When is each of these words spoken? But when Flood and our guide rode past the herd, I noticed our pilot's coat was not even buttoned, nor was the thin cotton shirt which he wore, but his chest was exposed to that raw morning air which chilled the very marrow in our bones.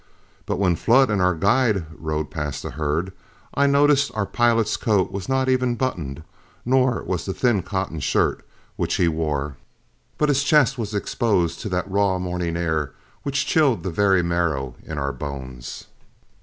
But 0.47 0.57
when 0.57 0.75
Flood 0.75 1.11
and 1.11 1.21
our 1.21 1.35
guide 1.35 1.85
rode 1.95 2.31
past 2.31 2.63
the 2.63 2.71
herd, 2.71 3.13
I 3.53 3.67
noticed 3.67 4.09
our 4.15 4.25
pilot's 4.25 4.75
coat 4.75 5.11
was 5.11 5.29
not 5.29 5.47
even 5.47 5.75
buttoned, 5.75 6.23
nor 6.65 7.03
was 7.03 7.25
the 7.25 7.35
thin 7.35 7.61
cotton 7.61 7.99
shirt 7.99 8.43
which 8.77 8.95
he 8.95 9.07
wore, 9.07 9.57
but 10.17 10.29
his 10.29 10.43
chest 10.43 10.75
was 10.75 10.95
exposed 10.95 11.59
to 11.61 11.69
that 11.69 11.87
raw 11.87 12.17
morning 12.17 12.57
air 12.57 12.93
which 13.21 13.45
chilled 13.45 13.83
the 13.83 13.91
very 13.91 14.23
marrow 14.23 14.73
in 14.83 14.97
our 14.97 15.13
bones. 15.13 15.85